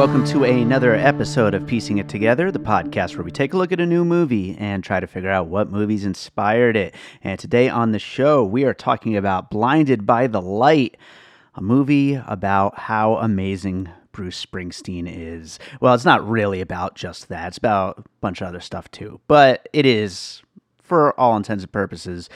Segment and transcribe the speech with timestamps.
[0.00, 3.70] Welcome to another episode of Piecing It Together, the podcast where we take a look
[3.70, 6.94] at a new movie and try to figure out what movies inspired it.
[7.22, 10.96] And today on the show, we are talking about Blinded by the Light,
[11.54, 15.58] a movie about how amazing Bruce Springsteen is.
[15.82, 19.20] Well, it's not really about just that, it's about a bunch of other stuff too,
[19.28, 20.40] but it is,
[20.82, 22.30] for all intents and purposes,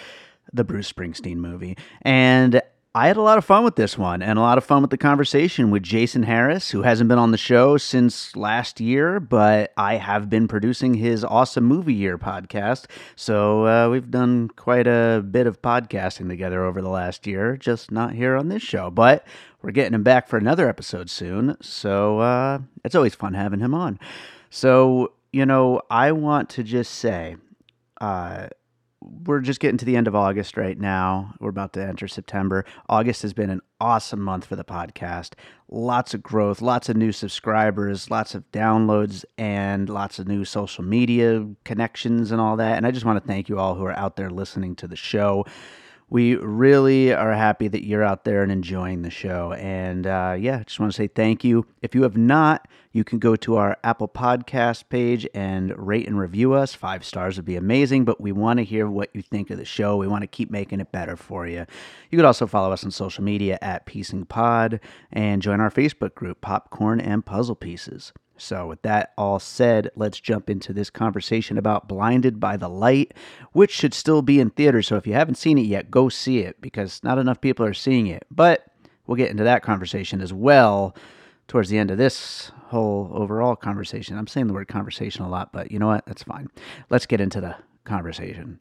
[0.53, 1.78] the Bruce Springsteen movie.
[2.03, 2.60] And
[2.97, 4.92] I had a lot of fun with this one and a lot of fun with
[4.92, 9.73] the conversation with Jason Harris, who hasn't been on the show since last year, but
[9.77, 12.87] I have been producing his Awesome Movie Year podcast.
[13.17, 17.91] So uh, we've done quite a bit of podcasting together over the last year, just
[17.91, 18.91] not here on this show.
[18.92, 19.27] But
[19.61, 21.56] we're getting him back for another episode soon.
[21.61, 23.98] So uh, it's always fun having him on.
[24.50, 27.39] So, you know, I want to just say,
[28.00, 28.50] uh,
[29.05, 31.34] we're just getting to the end of August right now.
[31.41, 32.64] We're about to enter September.
[32.88, 35.34] August has been an awesome month for the podcast.
[35.69, 40.84] Lots of growth, lots of new subscribers, lots of downloads, and lots of new social
[40.84, 42.77] media connections and all that.
[42.77, 44.97] And I just want to thank you all who are out there listening to the
[44.97, 45.44] show.
[46.10, 49.53] We really are happy that you're out there and enjoying the show.
[49.54, 51.66] And uh, yeah, just want to say thank you.
[51.82, 56.19] If you have not, you can go to our Apple Podcast page and rate and
[56.19, 56.75] review us.
[56.75, 59.65] Five stars would be amazing, but we want to hear what you think of the
[59.65, 59.97] show.
[59.97, 61.66] We want to keep making it better for you.
[62.10, 66.15] You could also follow us on social media at Piecing Pod and join our Facebook
[66.15, 68.12] group, Popcorn and Puzzle Pieces.
[68.37, 73.15] So, with that all said, let's jump into this conversation about Blinded by the Light,
[73.53, 74.89] which should still be in theaters.
[74.89, 77.75] So, if you haven't seen it yet, go see it because not enough people are
[77.75, 78.27] seeing it.
[78.31, 78.67] But
[79.06, 80.97] we'll get into that conversation as well
[81.47, 84.19] towards the end of this whole overall conversation.
[84.19, 86.06] I'm saying the word conversation a lot, but you know what?
[86.06, 86.49] That's fine.
[86.91, 88.56] Let's get into the conversation.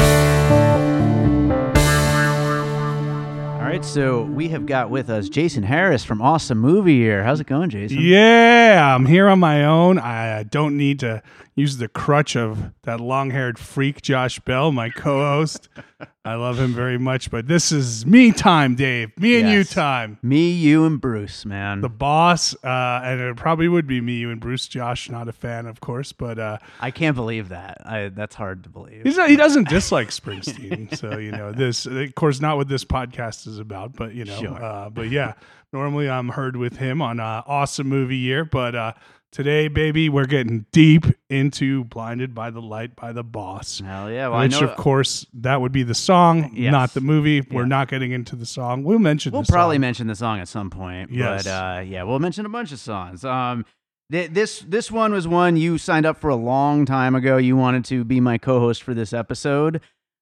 [3.63, 7.23] All right, so we have got with us Jason Harris from Awesome Movie Year.
[7.23, 7.99] How's it going, Jason?
[8.01, 9.97] Yeah, I'm here on my own.
[9.97, 11.23] I don't need to
[11.55, 15.69] use the crutch of that long haired freak, Josh Bell, my co host.
[16.25, 19.11] I love him very much, but this is me time, Dave.
[19.19, 20.17] Me and you time.
[20.21, 21.81] Me, you, and Bruce, man.
[21.81, 24.67] The boss, uh, and it probably would be me, you, and Bruce.
[24.67, 27.77] Josh, not a fan, of course, but uh, I can't believe that.
[27.85, 29.03] I, that's hard to believe.
[29.03, 30.97] he's not, he doesn't dislike Springsteen.
[30.97, 34.39] so, you know, this, of course, not what this podcast is about, but, you know,
[34.39, 34.63] Sure.
[34.63, 35.33] uh, but yeah,
[35.73, 38.93] normally I'm heard with him on uh, Awesome Movie Year, but uh,
[39.33, 43.81] today, baby, we're getting deep into Blinded by the Light by the Boss.
[43.85, 44.29] Hell yeah!
[44.29, 44.67] Well, I Which, know.
[44.69, 46.71] of course, that would be the song, Yes.
[46.71, 47.41] not the movie.
[47.41, 48.83] We're not getting into the song.
[48.85, 49.81] We'll mention we'll probably song.
[49.81, 51.11] mention the song at some point.
[51.11, 51.43] Yes.
[51.43, 53.25] But uh, yeah, we'll mention a bunch of songs.
[53.25, 53.65] Um,
[54.11, 57.35] th- this this one was one you signed up for a long time ago.
[57.35, 59.81] You wanted to be my co-host for this episode.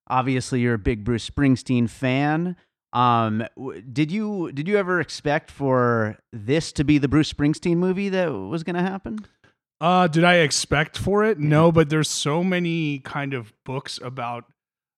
[0.09, 2.55] Obviously, you're a big Bruce Springsteen fan.
[2.93, 7.77] Um, w- did you did you ever expect for this to be the Bruce Springsteen
[7.77, 9.19] movie that was going to happen?
[9.79, 11.39] Uh, did I expect for it?
[11.39, 14.45] No, but there's so many kind of books about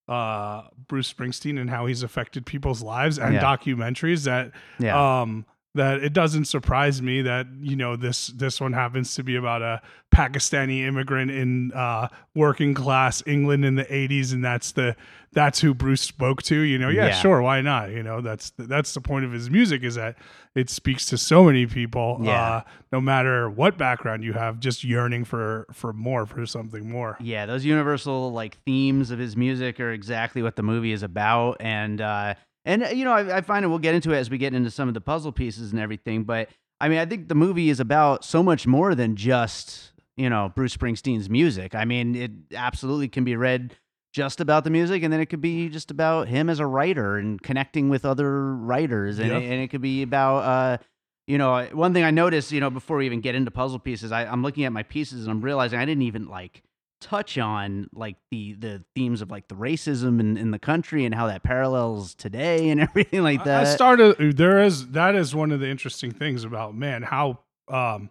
[0.10, 3.42] uh Bruce Springsteen and how he's affected people's lives and Yeah.
[3.42, 5.22] documentaries that Yeah.
[5.22, 5.46] um
[5.76, 9.62] that it doesn't surprise me that you know this this one happens to be about
[9.62, 9.82] a
[10.14, 14.96] Pakistani immigrant in uh working class England in the 80s and that's the
[15.32, 17.12] that's who Bruce spoke to you know yeah, Yeah.
[17.14, 20.16] sure why not you know that's that's the point of his music is that
[20.54, 22.32] it speaks to so many people Yeah.
[22.58, 22.62] uh
[22.92, 27.48] no matter what background you have just yearning for for more for something more Yeah,
[27.48, 32.00] those universal like themes of his music are exactly what the movie is about, and
[32.00, 33.68] uh, and uh, you know I, I find it.
[33.68, 36.24] We'll get into it as we get into some of the puzzle pieces and everything.
[36.24, 36.50] But
[36.80, 40.52] I mean, I think the movie is about so much more than just you know
[40.56, 41.76] Bruce Springsteen's music.
[41.76, 43.76] I mean, it absolutely can be read
[44.14, 47.18] just about the music, and then it could be just about him as a writer
[47.18, 49.38] and connecting with other writers, and, Yeah.
[49.40, 50.78] and it could be about uh,
[51.26, 54.12] you know, one thing I noticed, you know, before we even get into puzzle pieces,
[54.12, 56.62] I, I'm looking at my pieces and I'm realizing I didn't even like
[57.04, 61.14] touch on like the the themes of like the racism in, in the country and
[61.14, 63.68] how that parallels today and everything like that.
[63.68, 68.10] I started there is that is one of the interesting things about man how um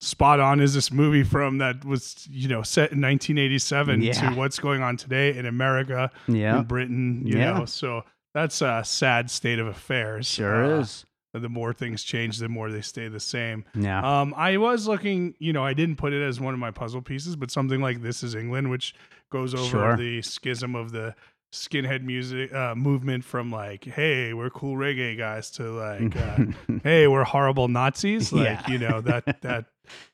[0.00, 4.12] spot on is this movie from that was you know set in 1987 Yeah.
[4.30, 7.58] to what's going on today in America yeah, in Britain you Yeah.
[7.58, 11.04] know so that's a sad state of affairs sure Uh, is.
[11.32, 15.34] The more things change the more they stay the same Yeah, um, I was looking,
[15.38, 18.02] you know, I didn't put it as one of my puzzle pieces, but something like
[18.02, 18.94] This Is England, which
[19.30, 19.96] goes over Sure.
[19.96, 21.14] the schism of the
[21.52, 26.38] skinhead music uh, movement from like, hey, we're cool reggae guys to like, uh,
[26.84, 28.32] hey, we're horrible Nazis.
[28.32, 28.70] Like, Yeah.
[28.72, 29.66] you know, that that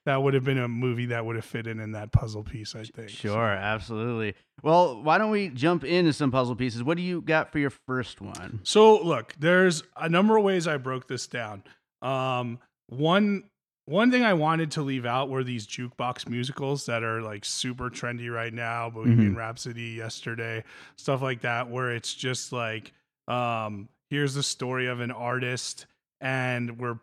[0.05, 2.75] that would have been a movie that would have fit in in that puzzle piece.
[2.75, 3.11] I think.
[3.11, 4.35] sure, absolutely.
[4.63, 6.83] Well, why don't we jump into some puzzle pieces?
[6.83, 8.61] What do you got for your first one?
[8.63, 11.63] So look, there's a number of ways I broke this down.
[12.03, 12.59] Um,
[12.89, 13.45] one
[13.87, 17.89] one thing I wanted to leave out were these jukebox musicals that are like super
[17.89, 20.65] trendy right now, Bohemian Rhapsody yesterday,
[20.97, 22.93] stuff like that, where it's just like,
[23.29, 25.87] um, here's the story of an artist,
[26.21, 26.95] and we're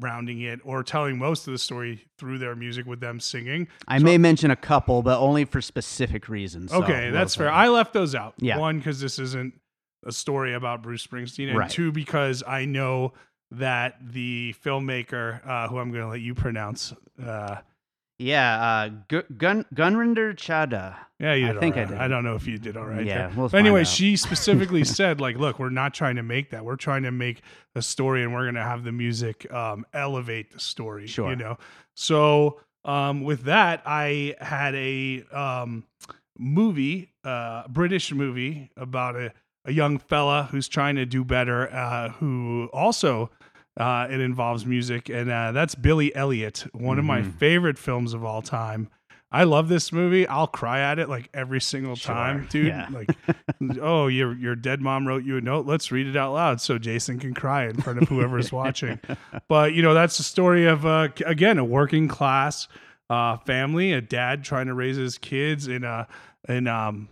[0.00, 3.68] backgrounding it or telling most of the story through their music with them singing.
[3.88, 6.72] I So- may mention a couple, but only for specific reasons.
[6.72, 7.50] Okay, we'll that's fair.
[7.50, 8.34] I left those out.
[8.38, 8.58] Yeah.
[8.58, 9.54] One, because this isn't
[10.06, 11.70] a story about Bruce Springsteen, and Right.
[11.70, 13.12] two, because I know
[13.52, 16.92] that the filmmaker, uh, who I'm going to let you pronounce,
[17.24, 17.56] uh,
[18.22, 20.96] yeah, uh, Gu- Gun Gunrinder Chadha.
[21.18, 21.98] yeah, you I think I did.
[21.98, 23.04] I don't know if you did all right.
[23.04, 23.32] Yeah, there.
[23.36, 23.86] we'll But anyway, out.
[23.88, 26.64] she specifically said, like, look, we're not trying to make that.
[26.64, 27.42] We're trying to make
[27.74, 31.06] a story, and we're going to have the music um, elevate the story.
[31.06, 31.30] Sure.
[31.30, 31.58] You know,
[31.94, 35.84] so um, with that, I had a um,
[36.38, 39.32] movie, uh, British movie about a,
[39.64, 43.30] a young fella who's trying to do better, uh, who also
[43.78, 47.32] uh, it involves music, and uh, that's Billy Elliot, one of my Mhm.
[47.34, 48.88] favorite films of all time.
[49.34, 50.28] I love this movie.
[50.28, 52.14] I'll cry at it like every single Sure.
[52.14, 52.66] time, dude.
[52.66, 52.88] Yeah.
[52.90, 53.16] Like,
[53.80, 55.64] oh, your your dead mom wrote you a note.
[55.64, 59.00] Let's read it out loud so Jason can cry in front of whoever's watching.
[59.48, 62.68] But you know, that's the story of uh, again a working class
[63.08, 66.06] uh, family, a dad trying to raise his kids in a
[66.46, 67.08] in um,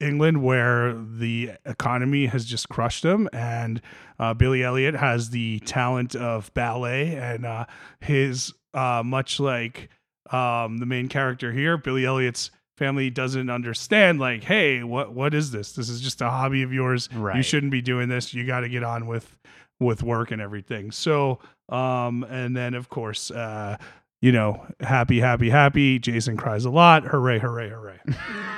[0.00, 3.80] England where the economy has just crushed him, and
[4.18, 7.66] uh, Billy Elliot has the talent of ballet, and uh,
[8.00, 9.88] his uh, much like
[10.30, 14.18] um, the main character here, Billy Elliot's family doesn't understand.
[14.18, 15.72] Like, hey, what what is this?
[15.72, 17.08] This is just a hobby of yours.
[17.36, 18.34] You shouldn't be doing this.
[18.34, 19.36] You got to get on with
[19.80, 20.90] with work and everything.
[20.90, 23.76] So, um, and then of course, uh,
[24.24, 25.98] you know, happy, happy, happy.
[25.98, 27.04] Jason cries a lot.
[27.04, 27.98] Hooray, hooray, hooray.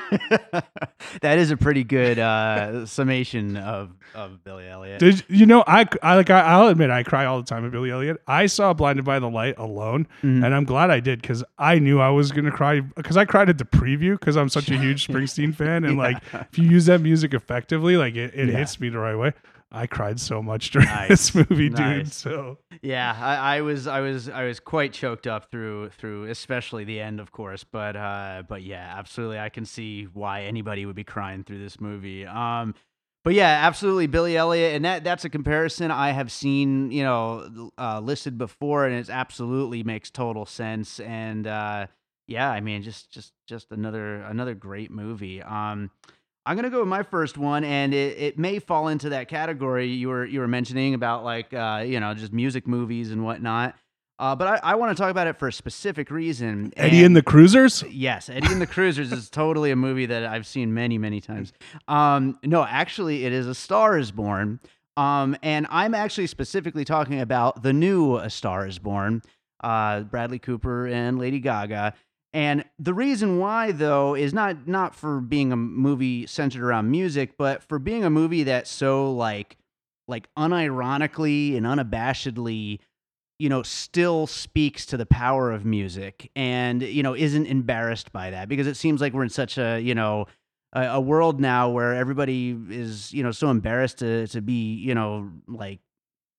[1.22, 5.00] that is a pretty good uh, summation of, of Billy Elliot.
[5.00, 5.64] Did you know?
[5.66, 6.30] I, I like.
[6.30, 8.22] I, I'll admit, I cry all the time at Billy Elliot.
[8.28, 10.44] I saw Blinded by the Light alone, Mhm.
[10.44, 13.48] and I'm glad I did because I knew I was gonna cry because I cried
[13.48, 16.86] at the preview because I'm such a huge Springsteen fan, and like if you use
[16.86, 18.58] that music effectively, like it, it Yeah.
[18.58, 19.32] hits me the right way.
[19.72, 21.08] I cried so much during Nice.
[21.08, 22.12] this movie, dude.
[22.12, 26.84] So Yeah, I, I was, I was, I was quite choked up through, through, especially
[26.84, 27.64] the end, of course.
[27.64, 31.80] But, uh, but yeah, absolutely, I can see why anybody would be crying through this
[31.80, 32.24] movie.
[32.26, 32.74] Um,
[33.24, 37.72] but yeah, absolutely, Billy Elliot, and that that's a comparison I have seen, you know,
[37.76, 41.00] uh, listed before, and it absolutely makes total sense.
[41.00, 41.88] And uh,
[42.28, 45.42] yeah, I mean, just, just, just another, another great movie.
[45.42, 45.90] Um,
[46.46, 49.88] I'm gonna go with my first one, and it, it may fall into that category
[49.88, 53.74] you were you were mentioning about like uh, you know just music movies and whatnot.
[54.18, 56.72] Uh, but I, I want to talk about it for a specific reason.
[56.76, 57.82] Eddie and the Cruisers.
[57.90, 61.52] Yes, Eddie and the Cruisers is totally a movie that I've seen many, many times.
[61.86, 64.60] Um, no, actually, it is A Star Is Born.
[64.96, 69.20] Um, and I'm actually specifically talking about the new A Star Is Born,
[69.62, 71.92] uh, Bradley Cooper and Lady Gaga.
[72.36, 77.38] And the reason why, though, is not not for being a movie centered around music,
[77.38, 79.56] but for being a movie that's so like
[80.06, 82.80] like unironically and unabashedly
[83.38, 88.30] you know, still speaks to the power of music and, you know, isn't embarrassed by
[88.30, 90.26] that because it seems like we're in such a, you know,
[90.72, 94.94] a, a world now where everybody is, you know, so embarrassed to, to be, you
[94.94, 95.80] know, like,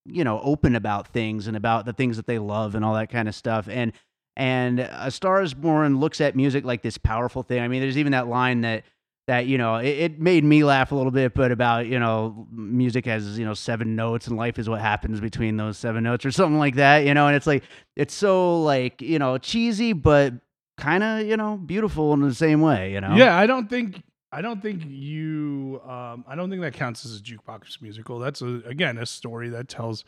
[0.05, 3.11] you know, open about things and about the things that they love and all that
[3.11, 3.67] kind of stuff.
[3.69, 3.93] And,
[4.37, 7.59] and A Star is Born looks at music like this powerful thing.
[7.59, 8.83] I mean, there's even that line that,
[9.25, 12.47] that you know it, it made me laugh a little bit but about you know
[12.49, 16.25] music has you know seven notes and life is what happens between those seven notes
[16.25, 17.63] or something like that you know and it's like
[17.97, 20.33] it's so like you know cheesy but
[20.77, 24.01] kind of you know beautiful in the same way you know Yeah, I don't think
[24.31, 28.19] I don't think you um I don't think that counts as a jukebox musical.
[28.19, 30.05] That's a, again a story that tells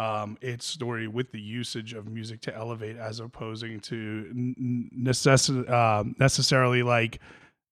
[0.00, 4.30] um, its story with the usage of music to elevate, as opposing to
[4.96, 7.20] necess- uh, necessarily like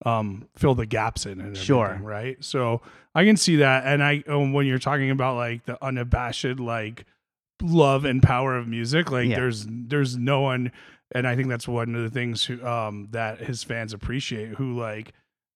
[0.05, 1.99] um, fill the gaps in and Sure.
[2.03, 2.37] right?
[2.45, 2.83] So
[3.15, 7.05] I can see that, and I um, when you're talking about like the unabashed like
[7.63, 9.37] love and power of music, like Yeah.
[9.37, 10.71] there's there's no one,
[11.13, 14.79] and I think that's one of the things who, um, that his fans appreciate, who
[14.79, 15.13] like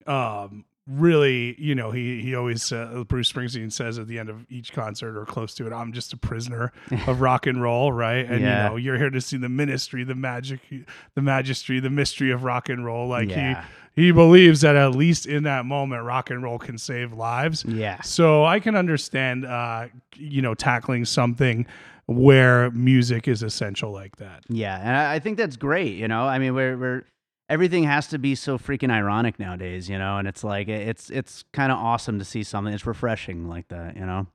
[0.06, 4.44] um really you know he he always uh, bruce springsteen says at the end of
[4.50, 6.72] each concert or close to it i'm just a prisoner
[7.06, 8.64] of rock and roll right and Yeah.
[8.64, 10.58] you know you're here to see the ministry the magic
[11.14, 13.62] the majesty the mystery of rock and roll like yeah.
[13.94, 17.64] he he believes that at least in that moment rock and roll can save lives
[17.64, 18.00] yeah.
[18.00, 19.86] so i can understand uh
[20.16, 21.64] you know tackling something
[22.06, 25.94] where music is essential like that Yeah, and I, I think that's great.
[25.94, 27.04] You know, I mean, we're we're
[27.52, 29.88] everything has to be so freaking ironic nowadays.
[29.88, 32.72] You know, and it's like it's it's kind of awesome to see something.
[32.72, 33.96] It's refreshing like that.
[33.96, 34.26] You know.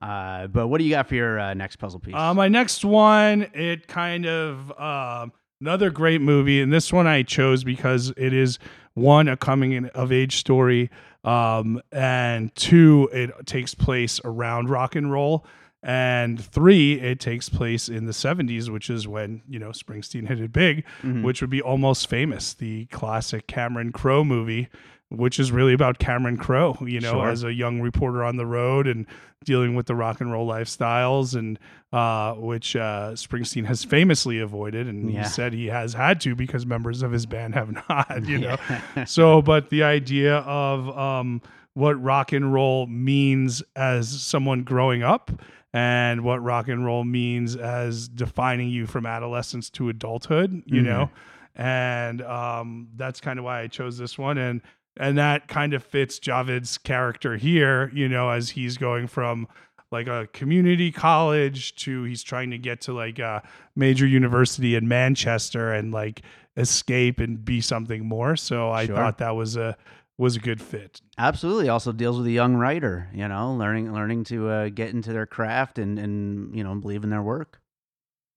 [0.00, 2.14] Uh, but what do you got for your uh, next puzzle piece?
[2.16, 7.22] Uh, my next one, it kind of um, another great movie, and this one I
[7.22, 8.58] chose because it is
[8.94, 10.90] one a coming in of age story,
[11.22, 15.46] um, and two it takes place around rock and roll,
[15.82, 20.40] and three it takes place in the '70s, which is when you know Springsteen hit
[20.40, 21.22] it big, Mhm.
[21.22, 24.68] which would be Almost Famous, the classic Cameron Crowe movie.
[25.14, 27.28] Which is really about Cameron Crowe, you know, Sure.
[27.28, 29.04] as a young reporter on the road and
[29.44, 31.58] dealing with the rock and roll lifestyles and
[31.92, 35.24] uh, which uh, Springsteen has famously avoided, and Yeah.
[35.24, 38.24] he said he has had to because members of his band have not.
[38.26, 38.56] You know,
[38.96, 39.04] Yeah.
[39.04, 41.42] so but the idea of um,
[41.74, 45.30] what rock and roll means as someone growing up,
[45.72, 50.62] and what rock and roll means as defining you from adolescence to adulthood.
[50.66, 50.84] You Mhm.
[50.84, 51.10] know,
[51.56, 54.60] and um, that's kind of why I chose this one, and
[54.98, 57.90] and that kind of fits Javed's character here.
[57.94, 59.48] You know, as he's going from
[59.90, 63.42] like a community college to he's trying to get to like a
[63.76, 66.22] major university in Manchester and like
[66.56, 68.36] escape and be something more.
[68.36, 68.96] So I Sure.
[68.96, 69.76] thought that was a
[70.18, 71.00] was a good fit.
[71.18, 71.68] Absolutely.
[71.68, 73.08] Also deals with a young writer.
[73.14, 77.04] You know, learning learning to uh, get into their craft and and you know believe
[77.04, 77.60] in their work.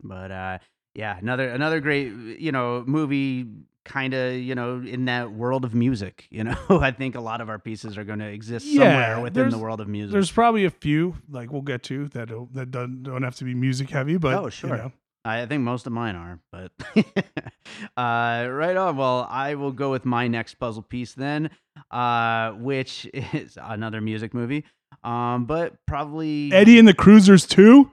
[0.03, 0.57] But uh,
[0.93, 2.07] yeah, another another great
[2.39, 3.47] you know movie.
[3.87, 7.39] Kind of, you know, in that world of music, you know, I think a lot
[7.39, 10.11] of our pieces are going to exist Yeah, somewhere within the world of music.
[10.11, 13.53] There's probably a few like we'll get to that that don't, don't have to be
[13.53, 14.75] music heavy, but Oh, you sure.
[14.75, 14.91] know.
[15.25, 16.71] I think most of mine are, but
[17.97, 18.95] uh, right on.
[18.95, 21.49] Well, I will go with my next puzzle piece then,
[21.89, 24.63] uh, which is another music movie,
[25.03, 27.91] um, but probably Eddie and the Cruisers too.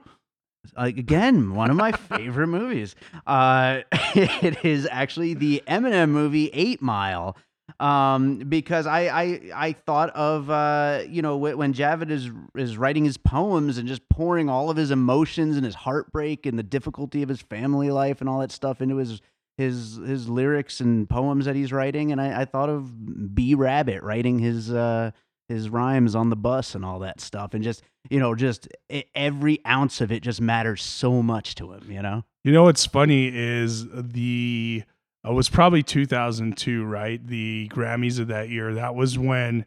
[0.77, 2.95] like again one of my favorite movies.
[3.25, 3.81] Uh,
[4.15, 7.35] it is actually the Eminem movie Eight Mile.
[7.79, 12.77] Um, because I I I thought of uh you know wh- when Javed is is
[12.77, 16.63] writing his poems and just pouring all of his emotions and his heartbreak and the
[16.63, 19.21] difficulty of his family life and all that stuff into his
[19.57, 23.53] his his lyrics and poems that he's writing and I, I thought of B.
[23.55, 25.11] Rabbit writing his uh
[25.49, 29.03] his rhymes on the bus and all that stuff and just you know just e-
[29.13, 32.23] every ounce of it just matters so much to him you know?
[32.43, 34.83] You know what's funny is the
[35.25, 37.25] it was probably 2002, right?
[37.25, 38.73] The Grammys of that year.
[38.73, 39.65] That was when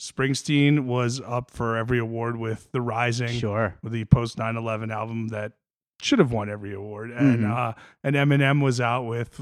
[0.00, 5.28] Springsteen was up for every award with The Rising, sure with the post 9/11 album
[5.28, 5.52] that
[6.02, 7.50] should have won every award, and Mhm.
[7.50, 7.72] uh,
[8.04, 9.40] and Eminem was out with.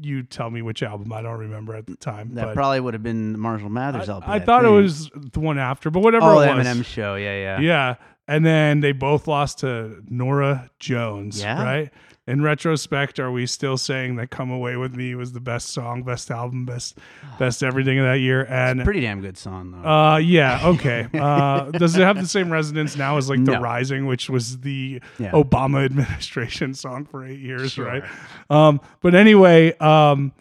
[0.00, 1.10] You tell me which album.
[1.12, 2.34] I don't remember at the time.
[2.34, 5.40] that probably would have been the Marshall Mathers I, LP I thought it was the
[5.40, 6.66] one after, but whatever oh it was.
[6.66, 7.94] Eminem show yeah yeah Yeah.
[8.28, 11.40] And then they both lost to Norah Jones.
[11.40, 11.62] Yeah.
[11.62, 11.90] Right.
[12.28, 16.02] In retrospect, are we still saying that Come Away With Me was the best song,
[16.02, 16.98] best album, best
[17.38, 18.44] best everything of that year?
[18.48, 21.06] And pretty damn good song though uh yeah, okay.
[21.14, 23.60] Uh does it have the same resonance now as like The No.
[23.60, 27.86] Rising, which was the yeah Obama administration song for eight years, Sure.
[27.86, 28.04] right?
[28.50, 30.32] Um, but anyway, um,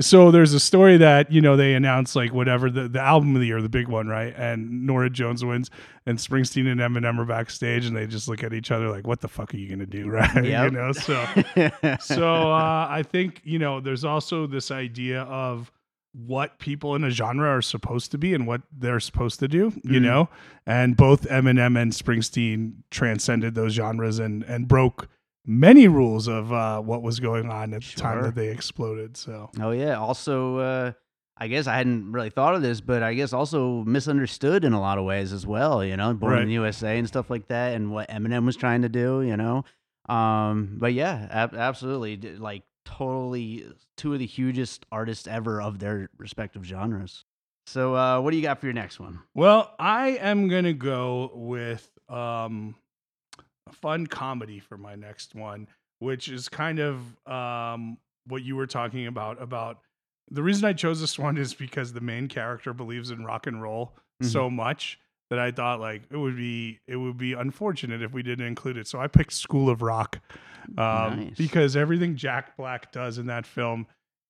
[0.00, 3.40] so there's a story that you know they announced like whatever the, the album of
[3.40, 4.34] the year, the big one, right?
[4.36, 5.70] And Norah Jones wins,
[6.06, 9.20] and Springsteen and Eminem are backstage, and they just look at each other like, "What
[9.20, 10.44] the fuck are you gonna do?" Right?
[10.44, 10.92] you know.
[10.92, 11.24] So,
[12.00, 15.70] so uh, I think you know there's also this idea of
[16.12, 19.72] what people in a genre are supposed to be and what they're supposed to do,
[19.82, 20.02] you Mhm.
[20.02, 20.28] know.
[20.64, 25.08] And both Eminem and Springsteen transcended those genres and and broke
[25.46, 29.16] many rules of uh, what was going on at the time that they exploded.
[29.16, 29.98] So Oh yeah.
[29.98, 30.92] Also, uh,
[31.36, 34.80] I guess I hadn't really thought of this, but I guess also misunderstood in a
[34.80, 35.84] lot of ways as well.
[35.84, 38.82] You know, born in the USA and stuff like that, and what Eminem was trying
[38.82, 39.22] to do.
[39.22, 39.64] You know,
[40.08, 46.08] um, but yeah, ab- absolutely, like totally two of the hugest artists ever of their
[46.18, 47.24] respective genres.
[47.66, 49.20] So, uh, what do you got for your next one?
[49.34, 52.76] Well, I am gonna go with um
[53.72, 55.68] fun comedy for my next one,
[55.98, 59.40] which is kind of um, what you were talking about.
[59.40, 59.80] About
[60.30, 63.60] the reason I chose this one is because the main character believes in rock and
[63.62, 64.26] roll Mhm.
[64.26, 64.98] so much
[65.30, 68.76] that I thought like it would be it would be unfortunate if we didn't include
[68.76, 68.86] it.
[68.86, 70.20] So I picked School of Rock
[70.78, 71.36] um, Nice.
[71.36, 73.86] because everything Jack Black does in that film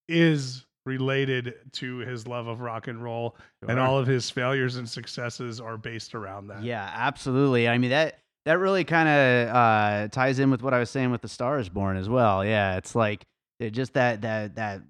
[0.09, 3.37] is related to his love of rock and roll,
[3.67, 6.63] and all of his failures and successes are based around that.
[6.63, 7.69] Yeah, absolutely.
[7.69, 11.11] I mean that that really kind of uh, ties in with what I was saying
[11.11, 12.45] with the Star is Born as well.
[12.45, 13.25] Yeah, it's like
[13.59, 14.83] it just that that that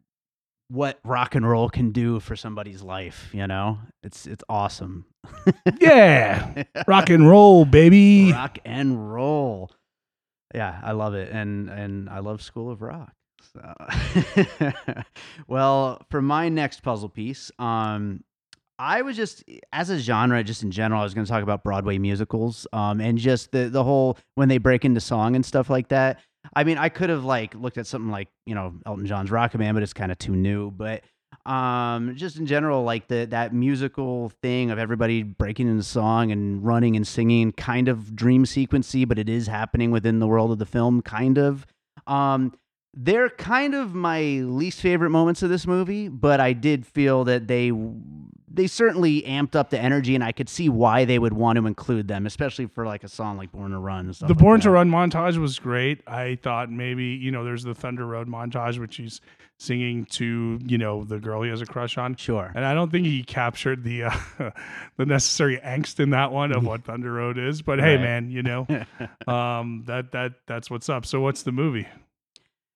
[0.68, 3.30] what rock and roll can do for somebody's life.
[3.32, 5.06] You know, it's it's awesome.
[5.80, 8.32] yeah, rock and roll, baby.
[8.32, 9.70] rock and roll.
[10.54, 13.12] Yeah, I love it, and and I love School of Rock.
[13.52, 13.74] So,
[15.48, 18.24] well, for my next puzzle piece, um,
[18.78, 21.62] I was just as a genre, just in general, I was going to talk about
[21.62, 25.70] Broadway musicals, um, and just the the whole when they break into song and stuff
[25.70, 26.20] like that.
[26.54, 29.58] I mean, I could have like looked at something like you know Elton John's Rocket
[29.58, 30.70] Man, but it's kind of too new.
[30.70, 31.02] But
[31.46, 36.64] um, just in general, like the that musical thing of everybody breaking into song and
[36.64, 40.58] running and singing, kind of dream sequency, but it is happening within the world of
[40.58, 41.66] the film, kind of.
[42.06, 42.52] Um,
[42.96, 47.48] they're kind of my least favorite moments of this movie, but I did feel that
[47.48, 47.72] they
[48.54, 51.66] they certainly amped up the energy, and I could see why they would want to
[51.66, 54.42] include them, especially for like a song like "Born to Run." And stuff The like
[54.42, 54.70] Born to.
[54.70, 56.02] Run montage was great.
[56.06, 59.20] I thought maybe you know there's the Thunder Road montage, which he's
[59.56, 62.14] singing to you know the girl he has a crush on.
[62.16, 62.52] Sure.
[62.54, 64.16] And I don't think he captured the uh,
[64.96, 67.60] the necessary angst in that one of what Thunder Road is.
[67.60, 68.66] But hey, man, you know,
[69.26, 71.06] um, that that that's what's up.
[71.06, 71.88] So what's the movie?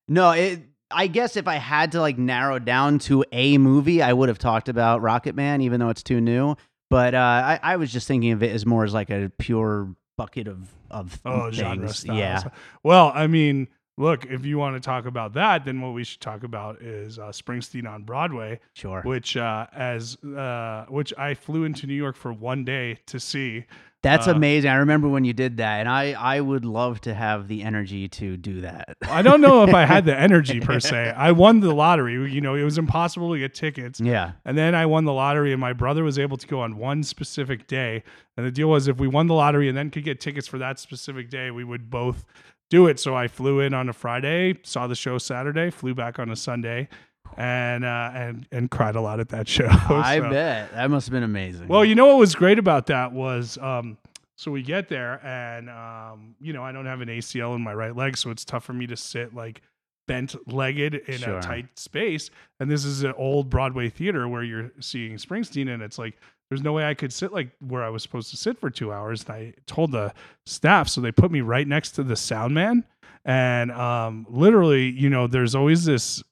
[0.08, 0.62] No, it.
[0.90, 4.38] I guess if I had to like narrow down to a movie, I would have
[4.38, 6.56] talked about Rocket Man, even though it's too new.
[6.88, 9.94] But uh, I, I was just thinking of it as more as like a pure
[10.16, 11.56] bucket of of Oh, things.
[11.56, 12.16] genre style.
[12.16, 12.42] Yeah,
[12.82, 13.68] Well, I mean,
[13.99, 17.19] look, if you want to talk about that, then what we should talk about is
[17.19, 19.02] uh, Springsteen on Broadway, sure.
[19.02, 23.67] which uh, as uh, which I flew into New York for one day to see.
[24.00, 24.71] That's uh, amazing.
[24.71, 28.08] I remember when you did that, and I I would love to have the energy
[28.08, 28.97] to do that.
[29.02, 31.13] I don't know if I had the energy per se.
[31.17, 32.32] I won the lottery.
[32.32, 34.00] You know, it was impossible to get tickets.
[34.00, 36.76] yeah, And then I won the lottery, and my brother was able to go on
[36.76, 38.04] one specific day.
[38.37, 40.58] And the deal was, if we won the lottery and then could get tickets for
[40.58, 42.25] that specific day, we would both
[42.71, 42.99] do it.
[43.00, 46.37] So I flew in on a Friday, saw the show Saturday, flew back on a
[46.37, 46.89] Sunday,
[47.37, 49.69] and uh, and and cried a lot at that show.
[49.69, 51.69] I So- bet that must have been amazing.
[51.69, 53.59] Well, you know what was great about that was.
[53.59, 53.99] Um,
[54.37, 57.75] so we get there, and um, you know I don't have an ACL in my
[57.75, 59.63] right leg, so it's tough for me to sit like
[60.07, 61.39] bent legged in Sure.
[61.39, 62.31] a tight space.
[62.61, 66.17] And this is an old Broadway theater where you're seeing Springsteen, and it's like
[66.49, 68.93] there's no way I could sit like where I was supposed to sit for two
[68.93, 69.25] hours.
[69.25, 70.13] And I told the
[70.47, 72.84] staff, so they put me right next to the sound man.
[73.25, 76.23] And um, literally, you know, there's always this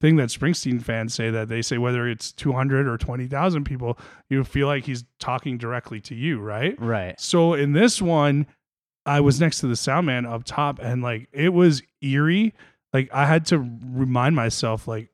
[0.00, 4.44] thing that Springsteen fans say that they say whether it's 200 or 20,000 people, you
[4.44, 6.80] feel like he's talking directly to you, right?
[6.80, 7.18] right.
[7.18, 8.46] So in this one,
[9.06, 12.54] I was next to the sound man up top, and like it was eerie.
[12.92, 15.10] Like I had to remind myself, like,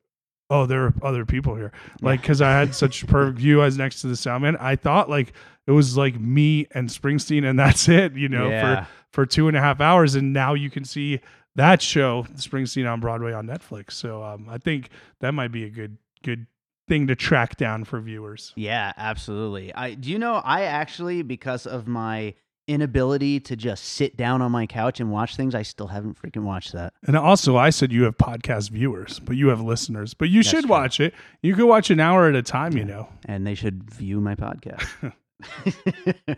[0.50, 1.72] oh, there are other people here.
[2.02, 3.62] Like, because I had such perfect view.
[3.62, 4.56] I was next to the sound man.
[4.56, 5.32] I thought like
[5.66, 8.14] it was like me and Springsteen, and that's it.
[8.14, 8.84] You know, yeah.
[8.84, 11.20] for for two and a half hours, and now you can see
[11.56, 13.92] that show, Springsteen on Broadway on Netflix.
[13.92, 16.46] So um, I think that might be a good good
[16.88, 18.52] thing to track down for viewers.
[18.56, 19.72] Yeah, absolutely.
[19.74, 22.34] I do you know I actually because of my
[22.66, 26.42] inability to just sit down on my couch and watch things, I still haven't freaking
[26.42, 26.92] watched that.
[27.06, 30.14] And also, I said you have podcast viewers, but you have listeners.
[30.14, 30.70] But you That's should true.
[30.70, 31.14] watch it.
[31.42, 32.76] You could watch an hour at a time.
[32.76, 33.08] You know.
[33.24, 34.86] And they should view my podcast.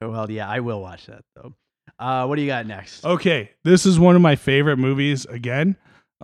[0.00, 1.54] well, yeah, I will watch that though.
[1.98, 3.04] Uh, what do you got next?
[3.04, 5.76] Okay, this is one of my favorite movies again,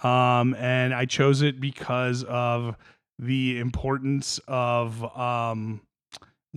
[0.03, 2.77] um, and I chose it because of
[3.19, 5.83] the importance of um,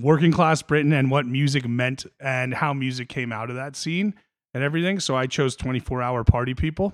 [0.01, 4.13] working class Britain and what music meant and how music came out of that scene
[4.53, 4.99] and everything.
[4.99, 6.93] So I chose 24 Hour Party People.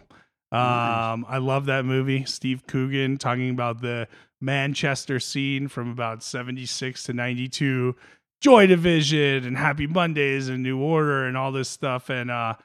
[0.51, 1.13] Nice.
[1.13, 2.25] Um, I love that movie.
[2.25, 4.07] Steve Coogan talking about the
[4.41, 7.95] Manchester scene from about 76 to 92,
[8.41, 12.09] Joy Division and Happy Mondays and New Order and all this stuff.
[12.09, 12.55] And uh,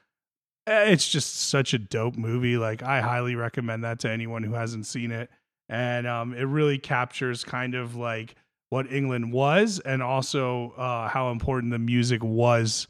[0.66, 2.56] it's just such a dope movie.
[2.56, 5.30] Like, I highly recommend that to anyone who hasn't seen it.
[5.68, 8.34] And um, it really captures kind of like
[8.70, 12.88] what England was and also uh, how important the music was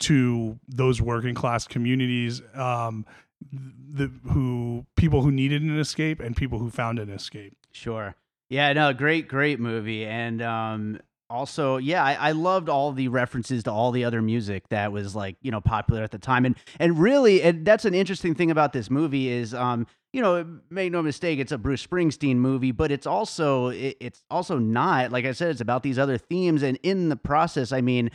[0.00, 3.04] to those working class communities um,
[3.52, 8.14] the who people who needed an escape and people who found an escape Sure.
[8.48, 10.04] Yeah, no, great, great movie.
[10.04, 14.68] And um, also, yeah, I, I loved all the references to all the other music
[14.68, 17.94] that was like you know popular at the time, and and really, and that's an
[17.94, 21.86] interesting thing about this movie is, um, you know, make no mistake, it's a Bruce
[21.86, 25.98] Springsteen movie, but it's also it, it's also not like I said, it's about these
[25.98, 28.10] other themes, and in the process, I mean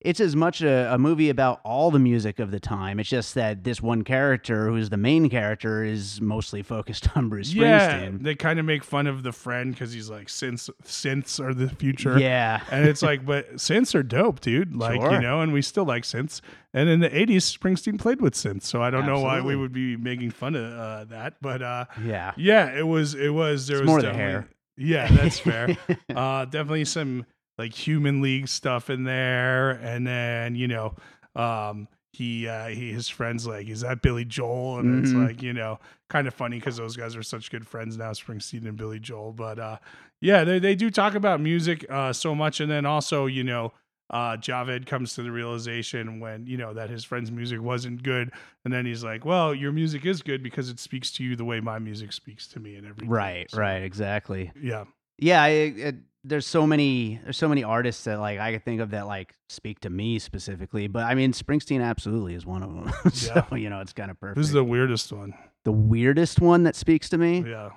[0.00, 2.98] it's as much a, a, movie about all the music of the time.
[2.98, 7.52] It's just that this one character, who's the main character, is mostly focused on Bruce
[7.52, 8.22] yeah, Springsteen.
[8.22, 11.68] they kind of make fun of the friend because he's like synths, synths are the
[11.68, 12.18] future.
[12.18, 14.74] Yeah, and it's like, but synths are dope, dude.
[14.74, 15.12] Like Sure.
[15.12, 16.40] you know, and we still like synths.
[16.72, 19.72] And in the '80s, Springsteen played with synths, so I don't know why we would
[19.72, 21.34] be making fun of uh, that.
[21.40, 23.14] But uh, yeah, yeah, it was.
[23.14, 23.66] It was.
[23.66, 24.48] There It's was more the hair.
[24.76, 25.76] Yeah, that's fair.
[26.14, 27.26] uh, definitely some
[27.60, 30.94] like human league stuff in there, and then you know,
[31.36, 34.80] um, he uh, he his friends like, is that Billy Joel?
[34.80, 35.24] And it's Mhm.
[35.26, 38.66] like you know, kind of funny because those guys are such good friends now, Springsteen
[38.66, 39.32] and Billy Joel.
[39.32, 39.78] But uh,
[40.20, 43.72] yeah, they they do talk about music uh, so much, and then also you know.
[44.12, 48.32] Uh, Javed comes to the realization when you know that his friend's music wasn't good,
[48.64, 51.44] and then he's like, "Well, your music is good because it speaks to you the
[51.44, 54.50] way my music speaks to me, and everything." right, So, right, exactly.
[54.60, 54.82] yeah.
[55.18, 58.90] Yeah, I, there's so many there's so many artists that like I could think of
[58.90, 62.92] that like speak to me specifically, but I mean Springsteen absolutely is one of them.
[63.12, 64.38] so you know it's kind of perfect.
[64.38, 65.34] Who's the weirdest one?
[65.64, 67.44] the weirdest one that speaks to me?
[67.46, 67.70] Yeah.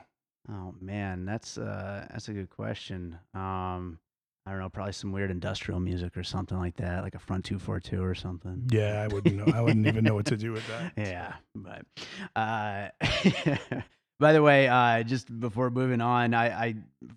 [0.50, 3.18] Oh man, that's uh that's a good question.
[3.34, 4.00] Um
[4.46, 7.46] I don't know, probably some weird industrial music or something like that, like a front
[7.46, 8.68] two four two or something.
[8.72, 9.54] Yeah, I wouldn't know.
[9.54, 10.92] I wouldn't even know what to do with that.
[10.98, 11.86] Yeah, but
[12.36, 12.90] uh
[14.24, 16.76] by the way, uh just before moving on, I I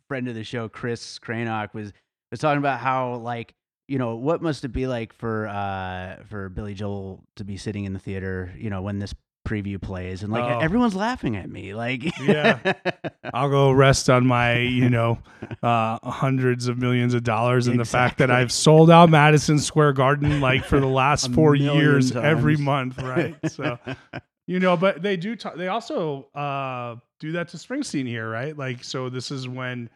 [0.09, 1.92] friend of the show Chris Cranock was
[2.31, 3.55] was talking about how like
[3.88, 7.85] you know what must it be like for uh for Billy Joel to be sitting
[7.85, 9.14] in the theater, you know, when this
[9.47, 10.59] preview plays and like Oh.
[10.59, 12.59] everyone's laughing at me like Yeah.
[13.33, 15.19] I'll go rest on my, you know,
[15.62, 19.92] uh, hundreds of millions of dollars and the fact that I've sold out Madison Square
[19.92, 23.37] Garden like for the last four years every month, right?
[23.49, 23.79] So,
[24.46, 25.37] you know, but they do.
[25.37, 28.56] Talk, they also uh, do that to Springsteen here, right?
[28.56, 29.90] Like, so this is when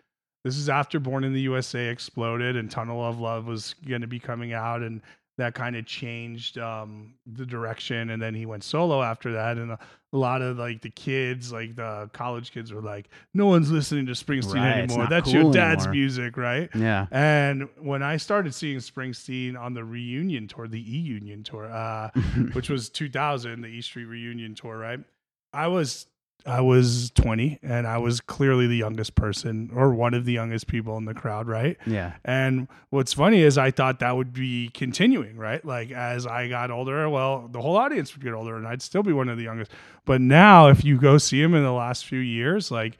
[0.45, 4.07] this is after Born in the USA exploded and Tunnel of Love was going to
[4.07, 5.03] be coming out, and
[5.41, 8.11] that kind of changed um, the direction.
[8.11, 9.79] And then he went solo after that, and a,
[10.13, 14.07] a lot of like the kids, like the college kids, were like, "No one's listening
[14.07, 15.07] to Springsteen Right, anymore.
[15.09, 19.85] That's your dad's anymore." music, right?" yeah And when I started seeing Springsteen on the
[19.85, 22.11] reunion tour, the E Union tour, uh,
[22.53, 25.01] which was 2000, the E Street reunion tour, right?
[25.53, 26.07] I was
[26.47, 30.67] I was 20 and I was clearly the youngest person or one of the youngest
[30.67, 31.77] people in the crowd, right?
[31.87, 35.65] yeah And what's funny is I thought that would be continuing, right?
[35.65, 39.03] Like as I got older, well, the whole audience would get older and I'd still
[39.03, 39.71] be one of the youngest.
[40.05, 42.99] But now if you go see him in the last few years, like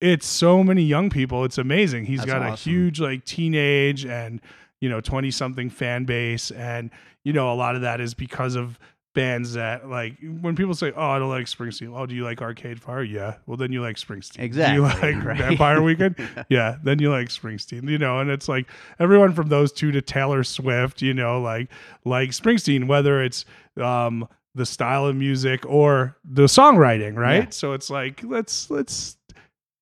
[0.00, 2.04] it's so many young people, it's amazing.
[2.04, 4.40] He's That's got a huge like teenage and
[4.80, 6.90] you know 20 something fan base and
[7.24, 8.78] you know a lot of that is because of
[9.16, 11.98] bands that like when people say oh i don't like springsteen.
[11.98, 13.02] Oh do you like arcade fire?
[13.02, 13.36] Yeah.
[13.46, 14.40] Well then you like springsteen.
[14.40, 15.38] Exactly, do you like right.
[15.38, 16.16] vampire weekend?
[16.50, 16.76] Yeah.
[16.84, 17.88] Then you like springsteen.
[17.88, 18.66] You know and it's like
[19.00, 21.70] everyone from those two to taylor swift you know like
[22.04, 23.46] like springsteen whether it's
[23.80, 27.44] um the style of music or the songwriting right?
[27.44, 27.50] Yeah.
[27.50, 29.16] so it's like let's let's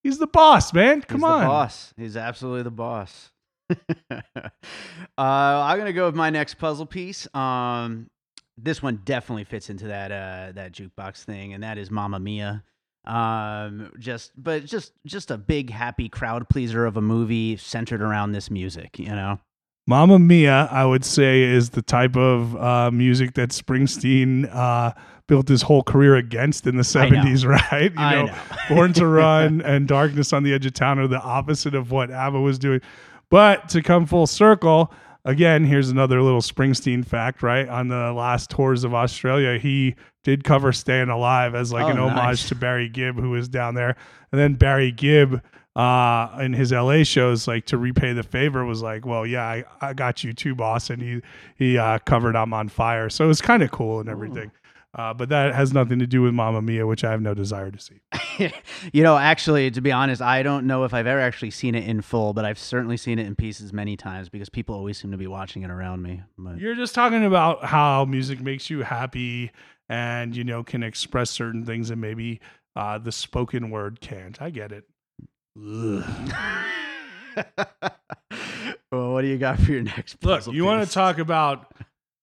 [0.05, 1.03] he's the boss man.
[1.03, 1.41] Come He's on.
[1.41, 1.95] the boss.
[1.97, 3.33] He's absolutely the boss.
[4.11, 4.21] uh,
[5.19, 7.27] I'm gonna go with my next puzzle piece.
[7.35, 8.09] Um,
[8.57, 12.63] this one definitely fits into that uh, that jukebox thing, and that is Mamma Mia.
[13.05, 18.33] Um, just but just just a big happy crowd pleaser of a movie centered around
[18.33, 18.99] this music.
[18.99, 19.39] You know,
[19.87, 24.93] Mamma Mia, I would say, is the type of uh, music that Springsteen uh,
[25.27, 27.23] built his whole career against in the I know.
[27.23, 27.91] 70s, right?
[27.91, 28.35] You know, know.
[28.75, 32.11] Born to Run and Darkness on the Edge of Town are the opposite of what
[32.11, 32.81] ABBA was doing.
[33.31, 34.93] But to come full circle,
[35.25, 37.69] again, here's another little Springsteen fact, right?
[37.69, 41.99] On the last tours of Australia, he did cover Staying Alive as like Oh, an
[41.99, 42.49] homage nice.
[42.49, 43.97] to Barry Gibb, who was down there.
[44.33, 45.41] And then Barry Gibb
[45.77, 49.65] uh in his LA shows like to repay the favor was like well yeah I,
[49.81, 51.21] I got you too boss and he
[51.57, 54.53] he uh covered I'm on fire so it was kind of cool and everything
[54.95, 57.71] uh but that has nothing to do with Mamma Mia which I have no desire
[57.71, 58.01] to see
[58.93, 61.89] you know, actually, to be honest, I don't know if I've ever actually seen it
[61.89, 65.13] in full, but I've certainly seen it in pieces many times because people always seem
[65.13, 66.23] to be watching it around me.
[66.37, 69.53] But you're just talking about how music makes you happy
[69.89, 72.41] and you know can express certain things that maybe
[72.75, 74.85] uh the spoken word can't I get it
[75.57, 76.03] well,
[79.13, 80.25] what do you got for your next?
[80.25, 81.73] Look, you want to talk about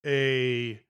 [0.06, 0.82] a